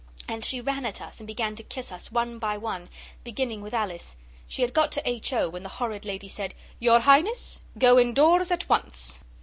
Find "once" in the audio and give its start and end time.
8.67-9.19